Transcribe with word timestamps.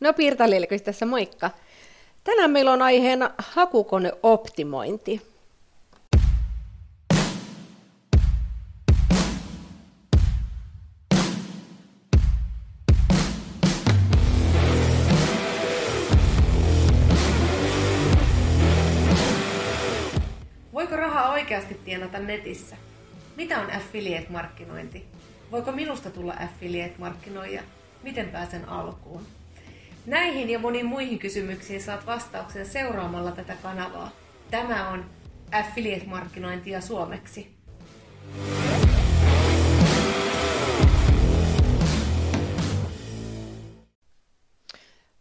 No 0.00 0.12
Pirta 0.12 0.44
tässä 0.84 1.06
moikka. 1.06 1.50
Tänään 2.24 2.50
meillä 2.50 2.72
on 2.72 2.82
aiheena 2.82 3.30
hakukoneoptimointi. 3.38 5.22
Voiko 20.72 20.96
rahaa 20.96 21.32
oikeasti 21.32 21.74
tienata 21.84 22.18
netissä? 22.18 22.76
Mitä 23.36 23.60
on 23.60 23.70
affiliate-markkinointi? 23.70 25.04
Voiko 25.50 25.72
minusta 25.72 26.10
tulla 26.10 26.32
affiliate-markkinoija? 26.32 27.62
Miten 28.02 28.28
pääsen 28.28 28.68
alkuun? 28.68 29.26
Näihin 30.06 30.50
ja 30.50 30.58
moniin 30.58 30.86
muihin 30.86 31.18
kysymyksiin 31.18 31.82
saat 31.82 32.06
vastauksen 32.06 32.66
seuraamalla 32.66 33.32
tätä 33.32 33.56
kanavaa. 33.62 34.10
Tämä 34.50 34.88
on 34.90 35.04
Affiliate-markkinointia 35.52 36.80
suomeksi. 36.80 37.56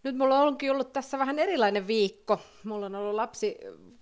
Nyt 0.04 0.18
mulla 0.18 0.40
onkin 0.40 0.72
ollut 0.72 0.94
tässä 0.94 1.20
vähän 1.20 1.40
erilainen 1.40 1.88
viikko. 1.88 2.40
Mulla 2.64 2.86
on 2.86 2.96
ollut 2.96 3.16
lapsi 3.16 3.58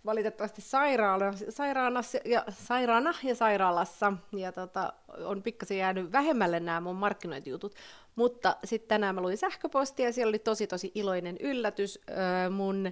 valitettavasti 0.06 0.62
sairaana, 0.62 1.34
sairaana, 1.50 2.02
ja, 2.26 2.46
sairaana 2.50 3.14
ja 3.24 3.36
sairaalassa, 3.36 4.14
ja 4.36 4.52
tota, 4.52 4.94
on 5.26 5.44
pikkasen 5.44 5.78
jäänyt 5.78 6.12
vähemmälle 6.12 6.60
nämä 6.60 6.82
mun 6.82 6.96
markkinointijutut. 6.96 7.76
Mutta 8.16 8.56
sitten 8.64 8.88
tänään 8.90 9.16
mä 9.16 9.22
luin 9.22 9.38
sähköpostia, 9.38 10.06
ja 10.06 10.14
siellä 10.14 10.30
oli 10.30 10.40
tosi 10.40 10.68
tosi 10.68 10.92
iloinen 10.96 11.38
yllätys. 11.40 12.00
Öö, 12.10 12.50
mun 12.50 12.92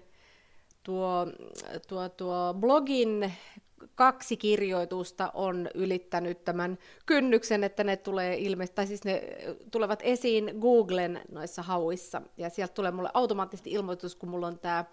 tuo, 0.83 1.27
tuo, 1.87 2.09
tuo 2.09 2.55
blogin 2.59 3.33
kaksi 3.95 4.37
kirjoitusta 4.37 5.31
on 5.33 5.69
ylittänyt 5.73 6.43
tämän 6.45 6.77
kynnyksen, 7.05 7.63
että 7.63 7.83
ne 7.83 7.97
tulee 7.97 8.37
ilmeisesti, 8.37 8.75
tai 8.75 8.87
siis 8.87 9.03
ne 9.03 9.23
tulevat 9.71 9.99
esiin 10.03 10.51
Googlen 10.59 11.21
noissa 11.31 11.61
hauissa, 11.61 12.21
ja 12.37 12.49
sieltä 12.49 12.73
tulee 12.73 12.91
mulle 12.91 13.09
automaattisesti 13.13 13.71
ilmoitus, 13.71 14.15
kun 14.15 14.29
mulla 14.29 14.47
on 14.47 14.59
tämä 14.59 14.85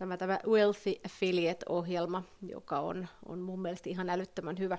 tämä, 0.00 0.16
tämä 0.16 0.38
Wealthy 0.46 0.94
Affiliate-ohjelma, 1.06 2.22
joka 2.42 2.80
on, 2.80 3.08
on 3.26 3.38
mun 3.38 3.62
mielestä 3.62 3.90
ihan 3.90 4.10
älyttömän 4.10 4.58
hyvä. 4.58 4.78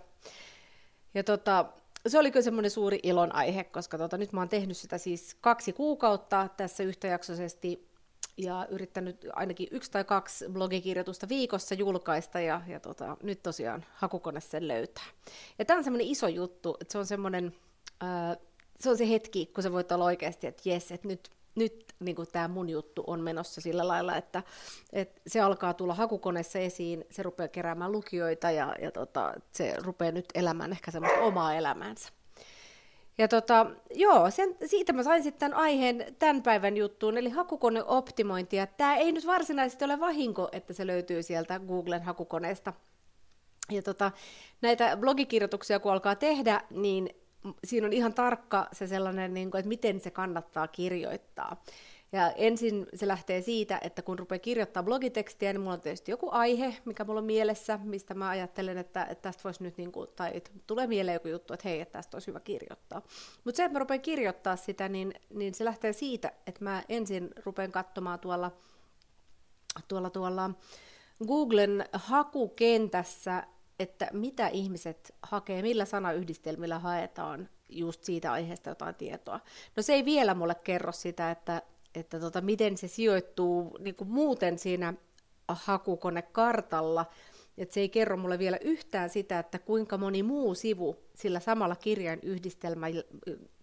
Ja 1.14 1.24
tota, 1.24 1.66
se 2.08 2.20
oli 2.20 2.32
kyllä 2.32 2.44
semmoinen 2.44 2.72
suuri 2.72 3.00
ilon 3.04 3.36
aihe, 3.36 3.64
koska 3.64 3.98
tota, 3.98 4.18
nyt 4.18 4.34
mä 4.34 4.42
oon 4.42 4.50
tehnyt 4.50 4.78
sitä 4.78 4.98
siis 4.98 5.38
kaksi 5.42 5.74
kuukautta 5.74 6.50
tässä 6.58 6.84
yhtäjaksoisesti 6.84 7.88
ja 8.38 8.68
yrittänyt 8.70 9.28
ainakin 9.34 9.68
yksi 9.72 9.92
tai 9.92 10.04
kaksi 10.04 10.46
blogikirjoitusta 10.50 11.30
viikossa 11.30 11.76
julkaista 11.76 12.40
ja, 12.40 12.62
ja 12.68 12.80
tota, 12.80 13.18
nyt 13.24 13.44
tosiaan 13.44 13.86
hakukone 13.94 14.42
sen 14.42 14.68
löytää. 14.68 15.06
Ja 15.60 15.66
tämä 15.66 15.78
on 15.78 15.84
semmoinen 15.84 16.08
iso 16.08 16.28
juttu, 16.28 16.78
että 16.82 16.92
se 16.92 16.98
on 16.98 17.06
semmoinen, 17.06 17.56
äh, 18.04 18.38
se 18.80 18.90
on 18.90 18.98
se 18.98 19.10
hetki, 19.10 19.46
kun 19.46 19.64
sä 19.64 19.72
voit 19.72 19.92
olla 19.92 20.06
oikeasti, 20.06 20.48
että 20.48 20.70
jes, 20.70 20.92
että 20.92 21.08
nyt, 21.08 21.30
nyt 21.56 21.91
niin 22.02 22.16
tämä 22.32 22.48
mun 22.48 22.70
juttu 22.70 23.04
on 23.08 23.22
menossa 23.22 23.62
sillä 23.62 23.88
lailla, 23.88 24.16
että, 24.16 24.44
että 24.94 25.22
se 25.28 25.42
alkaa 25.42 25.74
tulla 25.74 25.94
hakukoneessa 25.94 26.60
esiin, 26.60 27.06
se 27.12 27.24
rupeaa 27.24 27.48
keräämään 27.48 27.92
lukijoita 27.92 28.52
ja, 28.52 28.76
ja 28.82 28.92
tota, 28.92 29.34
se 29.52 29.76
rupeaa 29.84 30.12
nyt 30.12 30.26
elämään 30.36 30.72
ehkä 30.72 30.92
semmoista 30.92 31.20
omaa 31.20 31.54
elämäänsä. 31.54 32.10
Ja 33.18 33.28
tota, 33.28 33.66
joo, 33.96 34.32
sen, 34.32 34.58
siitä 34.66 34.94
mä 34.94 35.04
sain 35.04 35.24
sitten 35.24 35.40
tämän 35.40 35.64
aiheen 35.64 36.16
tämän 36.20 36.44
päivän 36.44 36.78
juttuun, 36.78 37.18
eli 37.18 37.30
hakukoneoptimointia. 37.30 38.68
Tämä 38.68 38.96
ei 38.96 39.12
nyt 39.12 39.26
varsinaisesti 39.26 39.86
ole 39.86 40.00
vahinko, 40.00 40.50
että 40.52 40.74
se 40.74 40.88
löytyy 40.88 41.24
sieltä 41.24 41.60
Googlen 41.60 42.04
hakukoneesta. 42.04 42.74
Ja 43.72 43.82
tota, 43.82 44.12
näitä 44.62 44.98
blogikirjoituksia 44.98 45.80
kun 45.80 45.92
alkaa 45.92 46.16
tehdä, 46.16 46.62
niin 46.70 47.10
siinä 47.64 47.88
on 47.88 47.94
ihan 47.94 48.14
tarkka 48.14 48.68
se 48.74 48.88
sellainen, 48.88 49.34
niin 49.34 49.52
kuin, 49.52 49.60
että 49.60 49.70
miten 49.70 50.00
se 50.02 50.12
kannattaa 50.12 50.68
kirjoittaa. 50.68 51.64
Ja 52.12 52.32
ensin 52.32 52.88
se 52.96 53.08
lähtee 53.08 53.42
siitä, 53.42 53.80
että 53.82 54.02
kun 54.02 54.20
rupeaa 54.20 54.40
kirjoittaa 54.40 54.84
blogitekstiä, 54.84 55.54
niin 55.54 55.62
mulla 55.62 55.74
on 55.74 55.82
tietysti 55.82 56.12
joku 56.12 56.30
aihe, 56.32 56.76
mikä 56.86 57.04
mulla 57.04 57.20
on 57.20 57.26
mielessä, 57.26 57.80
mistä 57.84 58.14
mä 58.14 58.30
ajattelen, 58.30 58.78
että, 58.78 59.04
että 59.04 59.22
tästä 59.22 59.44
voisi 59.44 59.64
nyt, 59.64 59.78
niin 59.78 59.92
kuin, 59.92 60.10
tai 60.16 60.42
tulee 60.68 60.88
mieleen 60.88 61.14
joku 61.14 61.28
juttu, 61.28 61.54
että 61.54 61.70
hei, 61.70 61.82
että 61.82 61.92
tästä 61.92 62.16
olisi 62.16 62.28
hyvä 62.28 62.40
kirjoittaa. 62.40 63.02
Mutta 63.44 63.58
se, 63.58 63.64
että 63.64 63.74
mä 63.74 63.80
rupean 63.80 64.02
kirjoittaa 64.02 64.56
sitä, 64.56 64.90
niin, 64.90 65.14
niin 65.30 65.54
se 65.54 65.66
lähtee 65.66 65.94
siitä, 65.94 66.32
että 66.48 66.64
mä 66.64 66.84
ensin 66.90 67.30
rupean 67.46 67.72
katsomaan 67.72 68.20
tuolla, 68.20 68.52
tuolla, 69.88 70.10
tuolla 70.10 70.52
Googlen 71.28 71.86
hakukentässä, 71.94 73.44
että 73.82 74.10
mitä 74.14 74.48
ihmiset 74.48 75.16
hakee, 75.22 75.62
millä 75.62 75.86
sanayhdistelmillä 75.86 76.80
haetaan 76.80 77.50
just 77.70 78.04
siitä 78.04 78.32
aiheesta 78.32 78.70
jotain 78.70 78.96
tietoa. 78.96 79.40
No 79.76 79.84
se 79.84 79.94
ei 79.94 80.06
vielä 80.06 80.34
mulle 80.34 80.56
kerro 80.56 80.92
sitä, 80.92 81.32
että 81.32 81.62
että 81.96 82.20
tota, 82.20 82.42
miten 82.42 82.78
se 82.78 82.88
sijoittuu 82.88 83.78
niin 83.80 83.96
kuin 83.96 84.10
muuten 84.10 84.60
siinä 84.60 84.94
hakukonekartalla, 85.48 87.06
että 87.58 87.74
se 87.74 87.80
ei 87.80 87.90
kerro 87.90 88.18
mulle 88.18 88.40
vielä 88.40 88.58
yhtään 88.62 89.10
sitä, 89.10 89.40
että 89.40 89.60
kuinka 89.60 89.98
moni 89.98 90.24
muu 90.24 90.56
sivu 90.56 90.96
sillä 91.16 91.40
samalla 91.40 91.76
kirjan 91.76 92.20
yhdistelmällä, 92.24 93.04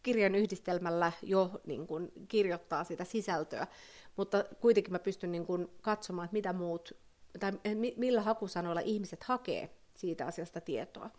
kirjan 0.03 0.35
yhdistelmällä 0.35 1.13
jo 1.23 1.51
niin 1.67 1.87
kuin, 1.87 2.13
kirjoittaa 2.29 2.85
sitä 2.85 3.05
sisältöä, 3.05 3.67
mutta 4.17 4.45
kuitenkin 4.61 4.93
mä 4.93 4.99
pystyn 4.99 5.33
niin 5.33 5.47
kuin, 5.47 5.69
katsomaan, 5.83 6.25
että 6.25 6.37
mitä 6.37 6.53
muut, 6.53 6.97
tai 7.41 7.53
millä 7.97 8.21
hakusanoilla 8.21 8.81
ihmiset 8.81 9.23
hakee 9.23 9.71
siitä 9.99 10.27
asiasta 10.27 10.61
tietoa. 10.61 11.11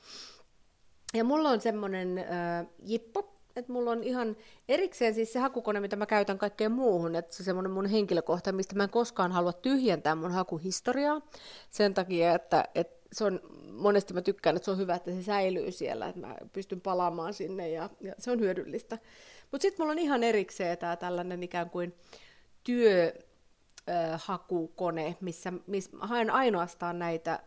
Ja 1.14 1.24
mulla 1.24 1.50
on 1.50 1.62
semmoinen 1.62 2.18
äh, 2.18 2.68
jippo, 2.86 3.36
että 3.56 3.74
mulla 3.74 3.92
on 3.92 4.04
ihan 4.04 4.38
erikseen 4.68 5.14
siis 5.14 5.34
se 5.34 5.40
hakukone, 5.40 5.80
mitä 5.80 5.96
mä 5.96 6.06
käytän 6.06 6.38
kaikkeen 6.38 6.72
muuhun, 6.72 7.16
että 7.16 7.36
se 7.36 7.44
semmoinen 7.44 7.72
mun 7.72 7.86
henkilökohta, 7.86 8.52
mistä 8.52 8.76
mä 8.76 8.84
en 8.84 8.90
koskaan 8.90 9.32
halua 9.32 9.54
tyhjentää 9.54 10.16
mun 10.16 10.32
hakuhistoriaa, 10.32 11.22
sen 11.72 11.94
takia, 11.94 12.36
että, 12.36 12.66
että 12.76 13.08
se 13.12 13.24
on, 13.24 13.40
monesti 13.72 14.14
mä 14.14 14.22
tykkään, 14.22 14.56
että 14.56 14.66
se 14.66 14.72
on 14.72 14.78
hyvä, 14.78 14.96
että 14.96 15.12
se 15.12 15.24
säilyy 15.24 15.72
siellä, 15.72 16.08
että 16.08 16.22
mä 16.22 16.36
pystyn 16.54 16.82
palaamaan 16.82 17.34
sinne 17.34 17.70
ja, 17.70 17.90
ja 18.02 18.14
se 18.18 18.32
on 18.32 18.40
hyödyllistä. 18.40 18.98
Mutta 19.52 19.62
sitten 19.62 19.84
mulla 19.84 19.92
on 19.92 20.00
ihan 20.00 20.24
erikseen 20.24 20.78
tämä 20.78 20.96
tällainen 20.96 21.44
ikään 21.44 21.70
kuin 21.70 21.96
työ, 22.64 23.14
hakukone, 24.18 25.18
missä, 25.22 25.54
missä 25.68 25.98
haen 26.00 26.30
ainoastaan 26.30 27.00
näitä 27.00 27.40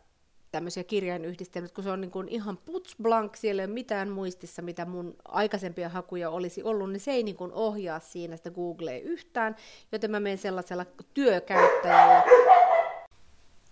tämmöisiä 0.52 0.84
kirjainyhdistelmiä, 0.84 1.70
kun 1.74 1.84
se 1.84 1.90
on 1.90 2.00
niin 2.00 2.10
kuin 2.10 2.28
ihan 2.28 2.56
puts 2.56 2.96
blank, 3.02 3.36
siellä 3.36 3.62
ei 3.62 3.66
ole 3.66 3.74
mitään 3.74 4.08
muistissa, 4.08 4.62
mitä 4.62 4.84
mun 4.84 5.16
aikaisempia 5.24 5.88
hakuja 5.88 6.30
olisi 6.30 6.62
ollut, 6.62 6.92
niin 6.92 7.00
se 7.00 7.10
ei 7.10 7.22
niin 7.22 7.36
kuin 7.36 7.52
ohjaa 7.52 8.00
siinä 8.00 8.36
sitä 8.36 8.50
Googlea 8.50 9.00
yhtään, 9.00 9.56
joten 9.92 10.10
mä 10.10 10.20
menen 10.20 10.38
sellaisella 10.38 10.86
työkäyttäjällä. 11.14 12.22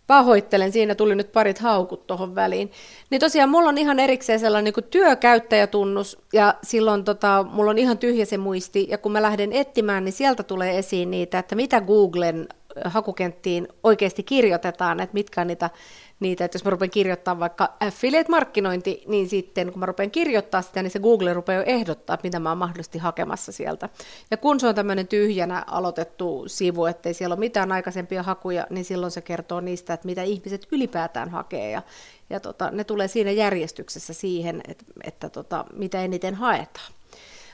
Pahoittelen, 0.06 0.72
siinä 0.72 0.94
tuli 0.94 1.14
nyt 1.14 1.32
parit 1.32 1.58
haukut 1.58 2.06
tuohon 2.06 2.34
väliin. 2.34 2.70
Niin 3.10 3.20
tosiaan 3.20 3.50
mulla 3.50 3.68
on 3.68 3.78
ihan 3.78 3.98
erikseen 3.98 4.41
sellainen 4.41 4.72
niin 4.76 4.91
työkäyttäjätunnus, 4.91 6.18
ja 6.32 6.54
silloin 6.62 7.04
tota, 7.04 7.47
mulla 7.50 7.70
on 7.70 7.78
ihan 7.78 7.98
tyhjä 7.98 8.24
se 8.24 8.38
muisti, 8.38 8.86
ja 8.91 8.98
kun 8.98 9.12
mä 9.12 9.22
lähden 9.22 9.52
etsimään, 9.52 10.04
niin 10.04 10.12
sieltä 10.12 10.42
tulee 10.42 10.78
esiin 10.78 11.10
niitä, 11.10 11.38
että 11.38 11.54
mitä 11.54 11.80
Googlen 11.80 12.48
hakukenttiin 12.84 13.69
oikeasti 13.82 14.22
kirjoitetaan, 14.22 15.00
että 15.00 15.14
mitkä 15.14 15.41
on 15.41 15.47
niitä 15.47 15.70
niitä, 16.20 16.44
että 16.44 16.56
jos 16.56 16.64
mä 16.64 16.70
rupean 16.70 16.91
kirjoittaa 16.91 17.38
vaikka 17.38 17.72
affiliate-markkinointi, 17.81 19.04
niin 19.06 19.28
sitten 19.28 19.72
kun 19.72 19.81
mä 19.81 19.86
rupean 19.86 20.10
kirjoittaa 20.10 20.62
sitä, 20.62 20.82
niin 20.82 20.91
se 20.91 20.98
Google 20.98 21.34
rupeaa 21.34 21.59
jo 21.59 21.64
ehdottaa, 21.66 22.19
mitä 22.22 22.38
mä 22.38 22.48
oon 22.48 22.59
mahdollisesti 22.59 22.98
hakemassa 22.98 23.53
sieltä. 23.53 23.88
Ja 24.30 24.36
kun 24.36 24.60
se 24.60 24.66
on 24.66 24.75
tämmöinen 24.75 25.09
tyhjänä 25.09 25.64
aloitettu 25.66 26.44
sivu, 26.47 26.84
ettei 26.84 27.15
siellä 27.15 27.33
ole 27.33 27.41
mitään 27.41 27.72
aikaisempia 27.72 28.22
hakuja, 28.22 28.66
niin 28.71 28.84
silloin 28.84 29.12
se 29.12 29.21
kertoo 29.21 29.60
niistä, 29.60 29.95
että 29.95 30.06
mitä 30.06 30.22
ihmiset 30.22 30.68
ylipäätään 30.72 31.28
hakee. 31.28 31.71
Ja, 31.71 31.83
ja 32.30 32.41
tota, 32.41 32.71
ne 32.71 32.84
tulee 32.84 33.09
siinä 33.09 33.30
järjestyksessä 33.30 34.12
siihen, 34.12 34.60
että, 34.68 34.84
että 35.04 35.28
tota, 35.28 35.65
mitä 35.77 36.04
eniten 36.04 36.34
haetaan. 36.34 36.92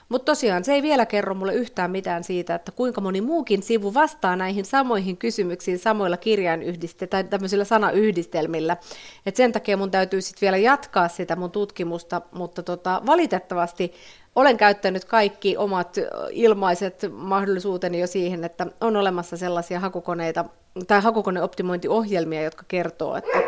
Mutta 0.08 0.24
tosiaan 0.24 0.64
se 0.64 0.72
ei 0.72 0.82
vielä 0.82 1.06
kerro 1.06 1.34
mulle 1.34 1.54
yhtään 1.54 1.90
mitään 1.90 2.24
siitä, 2.24 2.54
että 2.54 2.72
kuinka 2.72 3.00
moni 3.00 3.20
muukin 3.20 3.62
sivu 3.62 3.94
vastaa 3.94 4.36
näihin 4.36 4.64
samoihin 4.64 5.16
kysymyksiin 5.16 5.78
samoilla 5.78 6.16
kirjainyhdiste- 6.16 7.06
tai 7.06 7.24
tämmöisillä 7.24 7.64
sanayhdistelmillä. 7.64 8.76
Et 9.26 9.36
sen 9.36 9.52
takia 9.52 9.76
mun 9.76 9.90
täytyy 9.90 10.20
sitten 10.20 10.40
vielä 10.40 10.56
jatkaa 10.56 11.08
sitä 11.08 11.36
mun 11.36 11.50
tutkimusta, 11.50 12.22
mutta 12.32 12.62
tota, 12.62 13.02
valitettavasti 13.06 13.92
olen 14.36 14.56
käyttänyt 14.56 15.04
kaikki 15.04 15.56
omat 15.56 15.96
ilmaiset 16.30 17.06
mahdollisuuteni 17.12 18.00
jo 18.00 18.06
siihen, 18.06 18.44
että 18.44 18.66
on 18.80 18.96
olemassa 18.96 19.36
sellaisia 19.36 19.80
hakukoneita 19.80 20.44
tai 20.86 21.00
hakukoneoptimointiohjelmia, 21.00 22.42
jotka 22.42 22.64
kertoo, 22.68 23.16
että 23.16 23.38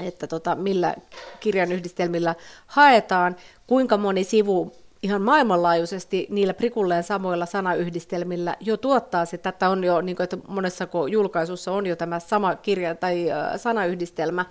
että 0.00 0.26
tota, 0.26 0.54
millä 0.54 0.94
kirjan 1.40 1.72
yhdistelmillä 1.72 2.34
haetaan, 2.66 3.36
kuinka 3.66 3.96
moni 3.96 4.24
sivu 4.24 4.72
ihan 5.02 5.22
maailmanlaajuisesti 5.22 6.26
niillä 6.30 6.54
prikulleen 6.54 7.02
samoilla 7.02 7.46
sanayhdistelmillä 7.46 8.56
jo 8.60 8.76
tuottaa 8.76 9.24
se, 9.24 9.40
että 9.44 9.68
on 9.68 9.84
jo, 9.84 10.00
niin 10.00 10.16
kuin, 10.16 10.24
että 10.24 10.38
monessa 10.48 10.88
julkaisussa 11.10 11.72
on 11.72 11.86
jo 11.86 11.96
tämä 11.96 12.18
sama 12.18 12.54
kirja 12.54 12.94
tai 12.94 13.26
sanayhdistelmä, 13.56 14.44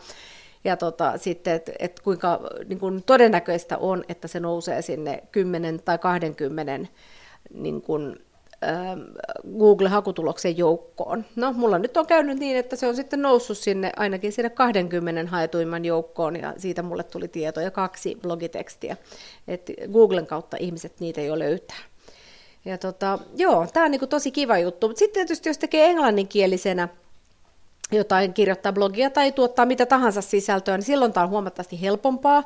ja 0.64 0.78
tota, 0.78 1.18
sitten, 1.18 1.54
että 1.54 1.72
et 1.80 2.00
kuinka 2.00 2.40
niin 2.68 2.80
kuin 2.80 3.04
todennäköistä 3.04 3.78
on, 3.78 4.04
että 4.10 4.28
se 4.28 4.40
nousee 4.40 4.82
sinne 4.82 5.24
10 5.32 5.82
tai 5.86 5.98
20 5.98 6.88
niin 7.54 7.82
kuin, 7.82 8.16
Google-hakutuloksen 9.58 10.58
joukkoon. 10.58 11.26
No, 11.36 11.54
mulla 11.54 11.80
nyt 11.80 11.98
on 11.98 12.08
käynyt 12.08 12.40
niin, 12.40 12.58
että 12.58 12.76
se 12.76 12.88
on 12.88 12.96
sitten 12.96 13.22
noussut 13.22 13.58
sinne 13.58 13.92
ainakin 13.96 14.32
sinne 14.32 14.50
20 14.50 15.32
haetuimman 15.32 15.86
joukkoon, 15.86 16.36
ja 16.36 16.54
siitä 16.58 16.84
mulle 16.84 17.04
tuli 17.04 17.28
tieto 17.28 17.62
ja 17.62 17.72
kaksi 17.72 18.18
blogitekstiä. 18.22 18.98
Et 19.48 19.72
Googlen 19.92 20.28
kautta 20.28 20.58
ihmiset 20.60 21.00
niitä 21.00 21.22
jo 21.22 21.40
löytää. 21.40 21.78
Ja 22.66 22.78
tota, 22.78 23.20
joo, 23.36 23.68
tämä 23.74 23.86
on 23.86 23.92
niinku 23.92 24.08
tosi 24.08 24.32
kiva 24.32 24.58
juttu. 24.58 24.88
Mutta 24.88 25.00
sitten 25.00 25.14
tietysti 25.14 25.50
jos 25.50 25.58
tekee 25.58 25.90
englanninkielisenä, 25.90 26.88
jotain 27.92 28.34
kirjoittaa 28.34 28.74
blogia 28.74 29.10
tai 29.10 29.32
tuottaa 29.32 29.66
mitä 29.66 29.86
tahansa 29.86 30.22
sisältöä, 30.22 30.78
niin 30.78 30.86
silloin 30.86 31.14
tämä 31.14 31.24
on 31.24 31.30
huomattavasti 31.30 31.82
helpompaa. 31.82 32.44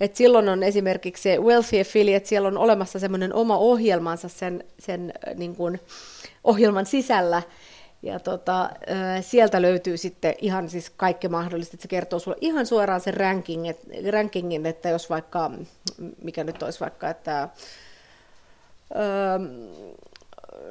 Et 0.00 0.16
silloin 0.16 0.48
on 0.48 0.62
esimerkiksi 0.62 1.22
se 1.22 1.38
Wealthy 1.38 1.80
Affiliate, 1.80 2.26
siellä 2.26 2.48
on 2.48 2.58
olemassa 2.58 2.98
semmoinen 2.98 3.34
oma 3.34 3.56
ohjelmansa 3.56 4.28
sen, 4.28 4.64
sen 4.78 5.12
niin 5.34 5.56
kuin 5.56 5.80
ohjelman 6.44 6.86
sisällä, 6.86 7.42
ja 8.02 8.20
tota, 8.20 8.70
sieltä 9.20 9.62
löytyy 9.62 9.96
sitten 9.96 10.34
ihan 10.40 10.70
siis 10.70 10.90
kaikki 10.90 11.28
mahdollista, 11.28 11.74
että 11.74 11.82
se 11.82 11.88
kertoo 11.88 12.18
sulle 12.18 12.36
ihan 12.40 12.66
suoraan 12.66 13.00
sen 13.00 13.14
ranking, 13.14 13.68
et, 13.68 13.80
rankingin, 14.10 14.66
että 14.66 14.88
jos 14.88 15.10
vaikka, 15.10 15.50
mikä 16.22 16.44
nyt 16.44 16.62
olisi 16.62 16.80
vaikka, 16.80 17.08
että 17.10 17.48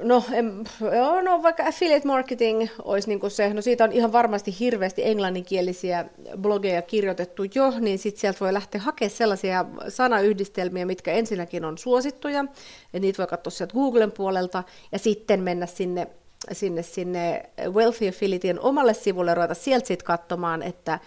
No, 0.02 0.24
en, 0.32 0.64
joo, 0.96 1.22
no 1.22 1.42
vaikka 1.42 1.66
affiliate 1.66 2.06
marketing 2.06 2.66
olisi 2.84 3.08
niin 3.08 3.30
se, 3.30 3.54
no 3.54 3.62
siitä 3.62 3.84
on 3.84 3.92
ihan 3.92 4.12
varmasti 4.12 4.56
hirveästi 4.60 5.04
englanninkielisiä 5.04 6.04
blogeja 6.40 6.82
kirjoitettu 6.82 7.42
jo, 7.54 7.72
niin 7.80 7.98
sitten 7.98 8.20
sieltä 8.20 8.40
voi 8.40 8.52
lähteä 8.52 8.80
hakemaan 8.80 9.16
sellaisia 9.16 9.64
sanayhdistelmiä, 9.88 10.86
mitkä 10.86 11.12
ensinnäkin 11.12 11.64
on 11.64 11.78
suosittuja, 11.78 12.44
ja 12.92 13.00
niitä 13.00 13.18
voi 13.18 13.26
katsoa 13.26 13.50
sieltä 13.50 13.74
Googlen 13.74 14.12
puolelta, 14.12 14.62
ja 14.92 14.98
sitten 14.98 15.42
mennä 15.42 15.66
sinne 15.66 16.06
sinne, 16.52 16.82
sinne 16.82 17.50
Wealthy 17.68 18.08
Affiliatein 18.08 18.60
omalle 18.60 18.94
sivulle, 18.94 19.34
ruveta 19.34 19.54
sieltä 19.54 19.86
sitten 19.86 20.06
katsomaan, 20.06 20.62
että 20.62 20.98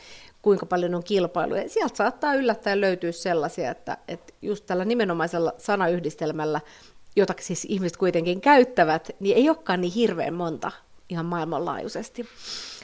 kuinka 0.41 0.65
paljon 0.65 0.95
on 0.95 1.03
kilpailuja. 1.03 1.69
Sieltä 1.69 1.95
saattaa 1.95 2.33
yllättäen 2.33 2.81
löytyä 2.81 3.12
sellaisia, 3.12 3.71
että, 3.71 3.97
että 4.07 4.33
just 4.41 4.65
tällä 4.65 4.85
nimenomaisella 4.85 5.53
sanayhdistelmällä 5.57 6.62
jota 7.18 7.34
siis 7.40 7.66
ihmiset 7.69 7.98
kuitenkin 7.98 8.42
käyttävät, 8.42 9.10
niin 9.19 9.38
ei 9.38 9.50
olekaan 9.50 9.81
niin 9.81 9.94
hirveän 9.94 10.34
monta 10.34 10.72
ihan 11.10 11.25
maailmanlaajuisesti. 11.25 12.25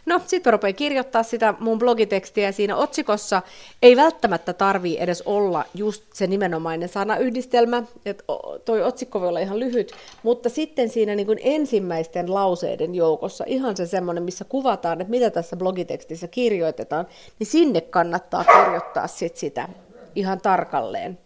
No, 0.06 0.22
sitten 0.26 0.54
rupean 0.54 0.76
kirjoittaa 0.76 1.24
sitä 1.24 1.54
mun 1.60 1.80
blogitekstiä, 1.80 2.52
siinä 2.52 2.76
otsikossa 2.76 3.42
ei 3.82 3.96
välttämättä 3.96 4.54
tarvii 4.54 4.98
edes 5.00 5.24
olla 5.26 5.66
just 5.74 6.04
se 6.14 6.28
nimenomainen 6.28 6.90
sanayhdistelmä, 6.90 7.84
että 8.06 8.24
toi 8.66 8.84
otsikko 8.84 9.22
voi 9.22 9.28
olla 9.28 9.40
ihan 9.40 9.60
lyhyt, 9.60 9.92
mutta 10.24 10.50
sitten 10.50 10.90
siinä 10.90 11.16
niin 11.16 11.28
ensimmäisten 11.42 12.34
lauseiden 12.34 12.96
joukossa, 12.96 13.44
ihan 13.48 13.78
se 13.78 13.86
semmoinen, 13.86 14.24
missä 14.24 14.46
kuvataan, 14.46 15.02
että 15.02 15.12
mitä 15.12 15.30
tässä 15.30 15.56
blogitekstissä 15.56 16.28
kirjoitetaan, 16.28 17.08
niin 17.40 17.48
sinne 17.48 17.82
kannattaa 17.82 18.44
kirjoittaa 18.44 19.08
sit 19.08 19.38
sitä 19.38 19.70
ihan 20.16 20.42
tarkalleen 20.42 21.18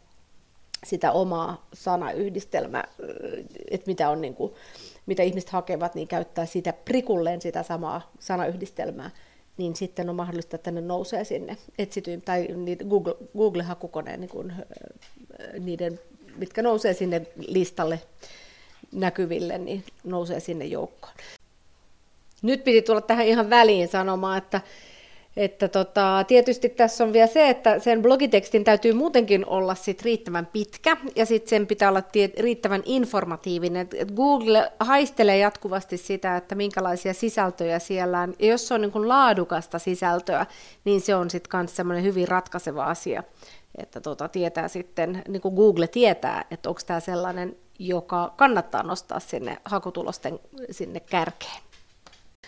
sitä 0.88 1.12
omaa 1.12 1.68
sanayhdistelmää, 1.74 2.88
että 3.72 3.88
mitä, 3.88 4.10
on 4.10 4.22
niin 4.22 4.36
kuin, 4.36 4.54
mitä 5.06 5.24
ihmiset 5.24 5.50
hakevat, 5.50 5.96
niin 5.96 6.08
käyttää 6.08 6.46
sitä 6.46 6.74
prikulleen 6.74 7.42
sitä 7.42 7.64
samaa 7.64 8.12
sanayhdistelmää, 8.20 9.10
niin 9.58 9.76
sitten 9.76 10.10
on 10.10 10.16
mahdollista, 10.16 10.56
että 10.56 10.72
ne 10.72 10.82
nousee 10.82 11.24
sinne 11.24 11.58
etsityyn, 11.78 12.22
tai 12.22 12.48
Google, 12.90 13.16
Google-hakukoneen 13.38 14.22
niin 14.22 14.30
kuin, 14.30 14.54
niiden, 15.60 16.00
mitkä 16.36 16.62
nousee 16.62 16.94
sinne 16.94 17.22
listalle 17.36 18.02
näkyville, 18.92 19.58
niin 19.58 19.84
nousee 20.04 20.40
sinne 20.40 20.66
joukkoon. 20.66 21.14
Nyt 22.42 22.64
piti 22.64 22.82
tulla 22.82 23.02
tähän 23.02 23.26
ihan 23.26 23.50
väliin 23.50 23.88
sanomaan, 23.88 24.38
että 24.38 24.62
että 25.38 25.68
tota, 25.68 26.26
tietysti 26.28 26.70
tässä 26.70 27.04
on 27.04 27.14
vielä 27.14 27.28
se, 27.28 27.50
että 27.50 27.80
sen 27.80 28.02
blogitekstin 28.02 28.64
täytyy 28.64 28.94
muutenkin 28.94 29.46
olla 29.46 29.76
sit 29.76 30.02
riittävän 30.02 30.46
pitkä 30.46 30.98
ja 31.16 31.26
sitten 31.26 31.50
sen 31.50 31.68
pitää 31.68 31.90
olla 31.90 32.02
tie- 32.02 32.34
riittävän 32.40 32.84
informatiivinen. 32.86 33.90
Et 33.94 34.12
Google 34.12 34.72
haistelee 34.80 35.38
jatkuvasti 35.38 35.98
sitä, 35.98 36.38
että 36.38 36.56
minkälaisia 36.56 37.14
sisältöjä 37.14 37.80
siellä 37.80 38.22
on. 38.22 38.34
Ja 38.40 38.48
jos 38.48 38.68
se 38.68 38.74
on 38.74 38.82
niin 38.82 39.08
laadukasta 39.08 39.80
sisältöä, 39.80 40.46
niin 40.86 41.02
se 41.02 41.16
on 41.16 41.30
sitten 41.30 41.60
myös 41.60 41.76
semmoinen 41.76 42.04
hyvin 42.04 42.28
ratkaiseva 42.28 42.84
asia. 42.84 43.24
Että 43.78 44.02
tota, 44.02 44.28
tietää 44.28 44.68
sitten, 44.68 45.24
niin 45.28 45.42
kuin 45.42 45.56
Google 45.56 45.88
tietää, 45.88 46.46
että 46.52 46.70
onko 46.70 46.82
tämä 46.86 47.00
sellainen, 47.00 47.56
joka 47.80 48.34
kannattaa 48.38 48.84
nostaa 48.84 49.20
sinne 49.20 49.58
hakutulosten 49.66 50.40
sinne 50.72 51.00
kärkeen. 51.00 51.67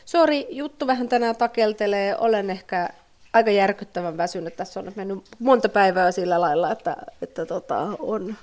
Sori, 0.09 0.47
juttu 0.49 0.87
vähän 0.87 1.09
tänään 1.09 1.35
takeltelee. 1.35 2.17
Olen 2.17 2.49
ehkä 2.49 2.89
aika 3.33 3.51
järkyttävän 3.51 4.17
väsynyt. 4.17 4.55
Tässä 4.55 4.79
on 4.79 4.91
mennyt 4.95 5.23
monta 5.39 5.69
päivää 5.69 6.11
sillä 6.11 6.41
lailla, 6.41 6.71
että, 6.71 6.97
että 7.21 7.45
tota, 7.45 7.87
on, 7.99 8.35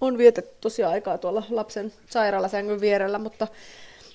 on 0.00 0.18
vietetty 0.18 0.56
tosiaan 0.60 0.92
aikaa 0.92 1.18
tuolla 1.18 1.42
lapsen 1.50 1.92
sairaalasängyn 2.10 2.80
vierellä, 2.80 3.18
mutta 3.18 3.48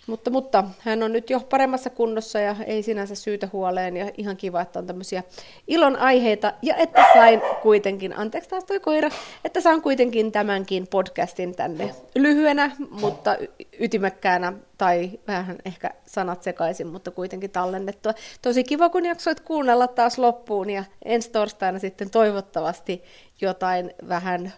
mutta, 0.10 0.30
mutta 0.30 0.64
hän 0.80 1.04
on 1.04 1.14
nyt 1.14 1.30
jo 1.30 1.40
paremmassa 1.40 1.90
kunnossa 1.90 2.40
ja 2.40 2.56
ei 2.66 2.84
sinänsä 2.84 3.16
syytä 3.16 3.50
huoleen 3.54 3.98
ja 3.98 4.12
ihan 4.18 4.38
kiva, 4.38 4.62
että 4.62 4.80
on 4.80 4.88
tämmöisiä 4.88 5.24
ilon 5.68 5.96
aiheita 5.96 6.54
ja 6.62 6.76
että 6.76 7.06
sain 7.14 7.42
kuitenkin, 7.62 8.18
anteeksi 8.18 8.50
taas 8.50 8.64
toi 8.64 8.80
koira, 8.80 9.10
että 9.46 9.62
saan 9.62 9.82
kuitenkin 9.82 10.32
tämänkin 10.32 10.88
podcastin 10.88 11.56
tänne 11.56 11.96
lyhyenä, 12.16 12.72
mutta 12.92 13.38
ytimäkkäänä 13.80 14.54
tai 14.78 15.12
vähän 15.28 15.58
ehkä 15.66 15.90
sanat 16.06 16.44
sekaisin, 16.44 16.88
mutta 16.88 17.12
kuitenkin 17.12 17.50
tallennettua. 17.52 18.14
Tosi 18.42 18.64
kiva, 18.64 18.90
kun 18.90 19.06
jaksoit 19.06 19.40
kuunnella 19.40 19.88
taas 19.88 20.18
loppuun 20.18 20.70
ja 20.70 20.84
ensi 21.06 21.32
torstaina 21.32 21.80
sitten 21.80 22.10
toivottavasti 22.10 23.04
jotain 23.42 23.94
vähän 24.08 24.54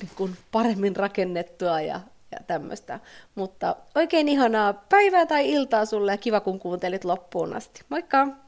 niin 0.00 0.10
kuin 0.16 0.36
paremmin 0.52 0.96
rakennettua 0.96 1.80
ja 1.80 2.00
ja 2.30 2.38
tämmöistä. 2.46 3.00
Mutta 3.34 3.76
oikein 3.94 4.28
ihanaa 4.28 4.72
päivää 4.72 5.26
tai 5.26 5.52
iltaa 5.52 5.84
sulle 5.84 6.12
ja 6.12 6.18
kiva 6.18 6.40
kun 6.40 6.58
kuuntelit 6.58 7.04
loppuun 7.04 7.56
asti. 7.56 7.80
Moikka! 7.88 8.43